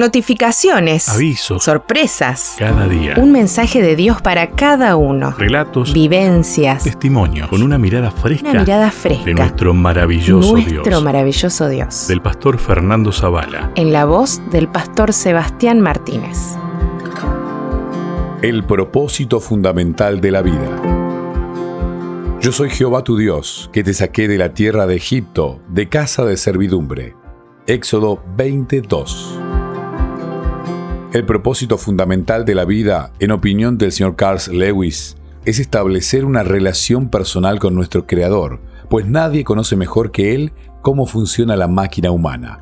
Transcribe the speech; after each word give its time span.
Notificaciones. 0.00 1.10
Avisos. 1.10 1.62
Sorpresas. 1.62 2.54
Cada 2.58 2.88
día. 2.88 3.16
Un 3.18 3.32
mensaje 3.32 3.82
de 3.82 3.96
Dios 3.96 4.22
para 4.22 4.52
cada 4.52 4.96
uno. 4.96 5.34
Relatos. 5.36 5.92
Vivencias. 5.92 6.84
Testimonios. 6.84 7.48
Con 7.50 7.62
una 7.62 7.76
mirada 7.76 8.10
fresca. 8.10 8.48
Una 8.48 8.60
mirada 8.60 8.90
fresca. 8.90 9.26
De 9.26 9.34
nuestro 9.34 9.74
maravilloso 9.74 10.52
Nuestro 10.52 10.82
Dios. 10.84 11.02
maravilloso 11.02 11.68
Dios. 11.68 12.08
Del 12.08 12.22
pastor 12.22 12.56
Fernando 12.56 13.12
Zavala. 13.12 13.72
En 13.74 13.92
la 13.92 14.06
voz 14.06 14.40
del 14.50 14.68
pastor 14.68 15.12
Sebastián 15.12 15.82
Martínez. 15.82 16.56
El 18.40 18.64
propósito 18.64 19.38
fundamental 19.38 20.22
de 20.22 20.30
la 20.30 20.40
vida. 20.40 20.80
Yo 22.40 22.52
soy 22.52 22.70
Jehová 22.70 23.04
tu 23.04 23.18
Dios, 23.18 23.68
que 23.70 23.84
te 23.84 23.92
saqué 23.92 24.28
de 24.28 24.38
la 24.38 24.54
tierra 24.54 24.86
de 24.86 24.96
Egipto, 24.96 25.60
de 25.68 25.90
casa 25.90 26.24
de 26.24 26.38
servidumbre. 26.38 27.16
Éxodo 27.66 28.24
22. 28.38 29.49
El 31.12 31.26
propósito 31.26 31.76
fundamental 31.76 32.44
de 32.44 32.54
la 32.54 32.64
vida, 32.64 33.12
en 33.18 33.32
opinión 33.32 33.78
del 33.78 33.90
señor 33.90 34.14
Carl 34.14 34.38
Lewis, 34.52 35.16
es 35.44 35.58
establecer 35.58 36.24
una 36.24 36.44
relación 36.44 37.08
personal 37.08 37.58
con 37.58 37.74
nuestro 37.74 38.06
Creador, 38.06 38.60
pues 38.88 39.06
nadie 39.06 39.42
conoce 39.42 39.74
mejor 39.74 40.12
que 40.12 40.36
Él 40.36 40.52
cómo 40.82 41.06
funciona 41.06 41.56
la 41.56 41.66
máquina 41.66 42.12
humana. 42.12 42.60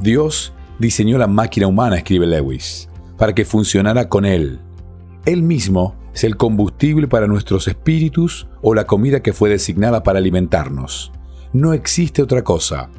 Dios 0.00 0.52
diseñó 0.80 1.16
la 1.16 1.28
máquina 1.28 1.68
humana, 1.68 1.98
escribe 1.98 2.26
Lewis, 2.26 2.88
para 3.16 3.36
que 3.36 3.44
funcionara 3.44 4.08
con 4.08 4.24
Él. 4.24 4.58
Él 5.24 5.44
mismo 5.44 5.94
es 6.12 6.24
el 6.24 6.36
combustible 6.36 7.06
para 7.06 7.28
nuestros 7.28 7.68
espíritus 7.68 8.48
o 8.62 8.74
la 8.74 8.84
comida 8.84 9.20
que 9.20 9.32
fue 9.32 9.48
designada 9.48 10.02
para 10.02 10.18
alimentarnos. 10.18 11.12
No 11.52 11.72
existe 11.72 12.20
otra 12.20 12.42
cosa. 12.42 12.90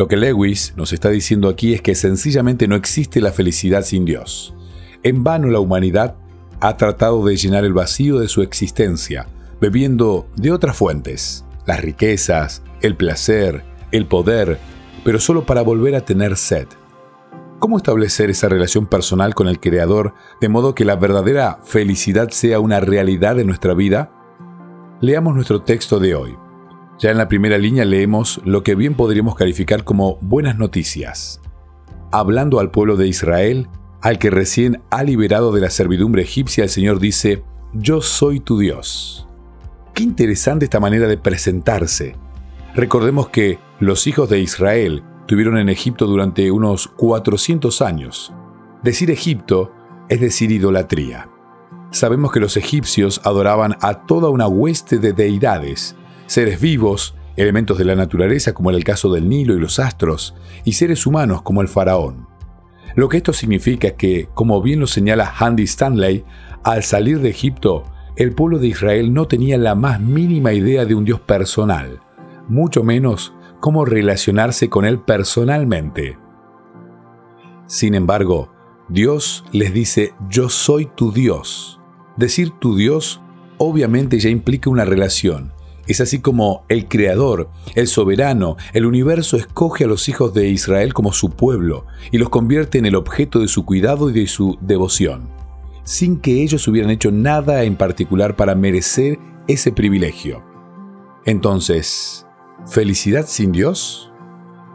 Lo 0.00 0.08
que 0.08 0.16
Lewis 0.16 0.72
nos 0.76 0.94
está 0.94 1.10
diciendo 1.10 1.50
aquí 1.50 1.74
es 1.74 1.82
que 1.82 1.94
sencillamente 1.94 2.66
no 2.66 2.74
existe 2.74 3.20
la 3.20 3.32
felicidad 3.32 3.82
sin 3.82 4.06
Dios. 4.06 4.54
En 5.02 5.24
vano 5.24 5.48
la 5.48 5.60
humanidad 5.60 6.16
ha 6.58 6.78
tratado 6.78 7.22
de 7.26 7.36
llenar 7.36 7.66
el 7.66 7.74
vacío 7.74 8.18
de 8.18 8.28
su 8.28 8.40
existencia, 8.40 9.26
bebiendo 9.60 10.26
de 10.36 10.52
otras 10.52 10.74
fuentes, 10.74 11.44
las 11.66 11.82
riquezas, 11.82 12.62
el 12.80 12.96
placer, 12.96 13.62
el 13.92 14.06
poder, 14.06 14.58
pero 15.04 15.20
solo 15.20 15.44
para 15.44 15.60
volver 15.60 15.94
a 15.94 16.06
tener 16.06 16.38
sed. 16.38 16.68
¿Cómo 17.58 17.76
establecer 17.76 18.30
esa 18.30 18.48
relación 18.48 18.86
personal 18.86 19.34
con 19.34 19.48
el 19.48 19.60
Creador 19.60 20.14
de 20.40 20.48
modo 20.48 20.74
que 20.74 20.86
la 20.86 20.96
verdadera 20.96 21.58
felicidad 21.62 22.30
sea 22.30 22.58
una 22.58 22.80
realidad 22.80 23.38
en 23.38 23.48
nuestra 23.48 23.74
vida? 23.74 24.10
Leamos 25.02 25.34
nuestro 25.34 25.60
texto 25.60 25.98
de 25.98 26.14
hoy. 26.14 26.38
Ya 27.00 27.10
en 27.10 27.16
la 27.16 27.28
primera 27.28 27.56
línea 27.56 27.86
leemos 27.86 28.42
lo 28.44 28.62
que 28.62 28.74
bien 28.74 28.92
podríamos 28.92 29.34
calificar 29.34 29.84
como 29.84 30.18
buenas 30.20 30.58
noticias. 30.58 31.40
Hablando 32.12 32.60
al 32.60 32.70
pueblo 32.70 32.98
de 32.98 33.08
Israel, 33.08 33.68
al 34.02 34.18
que 34.18 34.28
recién 34.28 34.82
ha 34.90 35.02
liberado 35.02 35.50
de 35.50 35.62
la 35.62 35.70
servidumbre 35.70 36.20
egipcia, 36.20 36.64
el 36.64 36.68
Señor 36.68 37.00
dice, 37.00 37.42
Yo 37.72 38.02
soy 38.02 38.38
tu 38.38 38.58
Dios. 38.58 39.26
Qué 39.94 40.02
interesante 40.02 40.66
esta 40.66 40.78
manera 40.78 41.08
de 41.08 41.16
presentarse. 41.16 42.16
Recordemos 42.74 43.30
que 43.30 43.58
los 43.78 44.06
hijos 44.06 44.28
de 44.28 44.40
Israel 44.40 45.02
estuvieron 45.20 45.56
en 45.56 45.70
Egipto 45.70 46.06
durante 46.06 46.50
unos 46.50 46.86
400 46.86 47.80
años. 47.80 48.30
Decir 48.82 49.10
Egipto 49.10 49.72
es 50.10 50.20
decir 50.20 50.52
idolatría. 50.52 51.30
Sabemos 51.92 52.30
que 52.30 52.40
los 52.40 52.58
egipcios 52.58 53.22
adoraban 53.24 53.78
a 53.80 54.04
toda 54.04 54.28
una 54.28 54.46
hueste 54.48 54.98
de 54.98 55.14
deidades, 55.14 55.96
seres 56.30 56.60
vivos, 56.60 57.16
elementos 57.34 57.76
de 57.76 57.84
la 57.84 57.96
naturaleza 57.96 58.54
como 58.54 58.70
era 58.70 58.76
el 58.76 58.84
caso 58.84 59.12
del 59.12 59.28
Nilo 59.28 59.56
y 59.56 59.58
los 59.58 59.80
astros, 59.80 60.36
y 60.64 60.74
seres 60.74 61.04
humanos 61.04 61.42
como 61.42 61.60
el 61.60 61.66
faraón. 61.66 62.28
Lo 62.94 63.08
que 63.08 63.16
esto 63.16 63.32
significa 63.32 63.88
es 63.88 63.94
que, 63.94 64.28
como 64.32 64.62
bien 64.62 64.78
lo 64.78 64.86
señala 64.86 65.34
Andy 65.40 65.64
Stanley, 65.64 66.24
al 66.62 66.84
salir 66.84 67.18
de 67.18 67.30
Egipto, 67.30 67.82
el 68.14 68.32
pueblo 68.32 68.60
de 68.60 68.68
Israel 68.68 69.12
no 69.12 69.26
tenía 69.26 69.58
la 69.58 69.74
más 69.74 69.98
mínima 70.00 70.52
idea 70.52 70.84
de 70.84 70.94
un 70.94 71.04
Dios 71.04 71.18
personal, 71.18 71.98
mucho 72.46 72.84
menos 72.84 73.34
cómo 73.58 73.84
relacionarse 73.84 74.68
con 74.68 74.84
Él 74.84 75.00
personalmente. 75.00 76.16
Sin 77.66 77.96
embargo, 77.96 78.52
Dios 78.88 79.44
les 79.50 79.74
dice, 79.74 80.14
yo 80.28 80.48
soy 80.48 80.86
tu 80.94 81.10
Dios. 81.10 81.80
Decir 82.16 82.50
tu 82.50 82.76
Dios 82.76 83.20
obviamente 83.58 84.20
ya 84.20 84.30
implica 84.30 84.70
una 84.70 84.84
relación. 84.84 85.58
Es 85.90 86.00
así 86.00 86.20
como 86.20 86.64
el 86.68 86.86
Creador, 86.86 87.50
el 87.74 87.88
soberano, 87.88 88.56
el 88.74 88.86
universo 88.86 89.36
escoge 89.36 89.82
a 89.82 89.86
los 89.88 90.08
hijos 90.08 90.32
de 90.32 90.48
Israel 90.48 90.94
como 90.94 91.12
su 91.12 91.30
pueblo 91.30 91.84
y 92.12 92.18
los 92.18 92.28
convierte 92.28 92.78
en 92.78 92.86
el 92.86 92.94
objeto 92.94 93.40
de 93.40 93.48
su 93.48 93.64
cuidado 93.64 94.08
y 94.08 94.12
de 94.12 94.28
su 94.28 94.56
devoción, 94.60 95.30
sin 95.82 96.20
que 96.20 96.44
ellos 96.44 96.68
hubieran 96.68 96.92
hecho 96.92 97.10
nada 97.10 97.64
en 97.64 97.74
particular 97.74 98.36
para 98.36 98.54
merecer 98.54 99.18
ese 99.48 99.72
privilegio. 99.72 100.44
Entonces, 101.24 102.24
¿Felicidad 102.66 103.26
sin 103.26 103.50
Dios? 103.50 104.12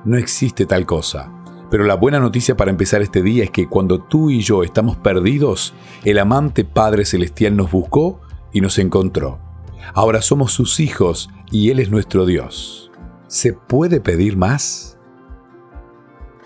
No 0.03 0.17
existe 0.17 0.65
tal 0.65 0.85
cosa. 0.85 1.31
Pero 1.71 1.85
la 1.85 1.95
buena 1.95 2.19
noticia 2.19 2.57
para 2.57 2.71
empezar 2.71 3.01
este 3.01 3.21
día 3.21 3.45
es 3.45 3.51
que 3.51 3.69
cuando 3.69 3.99
tú 4.01 4.31
y 4.31 4.41
yo 4.41 4.63
estamos 4.63 4.97
perdidos, 4.97 5.75
el 6.03 6.19
amante 6.19 6.65
Padre 6.65 7.05
Celestial 7.05 7.55
nos 7.55 7.71
buscó 7.71 8.19
y 8.51 8.59
nos 8.59 8.79
encontró. 8.79 9.44
Ahora 9.93 10.21
somos 10.21 10.51
sus 10.51 10.79
hijos 10.79 11.29
y 11.51 11.69
Él 11.69 11.79
es 11.79 11.89
nuestro 11.89 12.25
Dios. 12.25 12.91
¿Se 13.27 13.53
puede 13.53 13.99
pedir 14.01 14.37
más? 14.37 14.97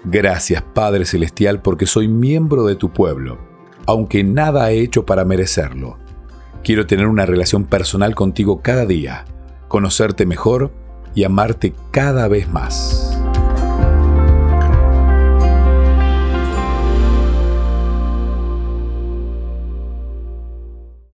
Gracias 0.05 0.61
Padre 0.61 1.05
Celestial 1.05 1.61
porque 1.61 1.85
soy 1.85 2.07
miembro 2.07 2.65
de 2.65 2.75
tu 2.75 2.91
pueblo, 2.91 3.37
aunque 3.85 4.23
nada 4.23 4.71
he 4.71 4.79
hecho 4.79 5.05
para 5.05 5.25
merecerlo. 5.25 5.97
Quiero 6.63 6.87
tener 6.87 7.07
una 7.07 7.25
relación 7.25 7.65
personal 7.65 8.15
contigo 8.15 8.61
cada 8.61 8.85
día, 8.85 9.25
conocerte 9.67 10.25
mejor 10.25 10.73
y 11.15 11.23
amarte 11.23 11.73
cada 11.91 12.27
vez 12.27 12.49
más. 12.49 13.08